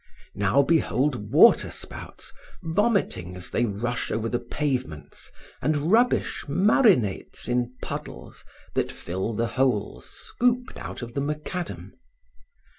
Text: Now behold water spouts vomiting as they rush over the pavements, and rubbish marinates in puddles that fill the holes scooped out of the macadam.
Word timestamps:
Now 0.33 0.63
behold 0.63 1.31
water 1.31 1.69
spouts 1.69 2.33
vomiting 2.63 3.35
as 3.35 3.51
they 3.51 3.65
rush 3.65 4.09
over 4.09 4.27
the 4.29 4.39
pavements, 4.39 5.31
and 5.61 5.91
rubbish 5.91 6.43
marinates 6.47 7.47
in 7.47 7.75
puddles 7.83 8.43
that 8.73 8.91
fill 8.91 9.33
the 9.35 9.45
holes 9.45 10.09
scooped 10.09 10.79
out 10.79 11.03
of 11.03 11.13
the 11.13 11.21
macadam. 11.21 11.93